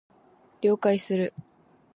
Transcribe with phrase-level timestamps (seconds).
[0.63, 1.31] 了解する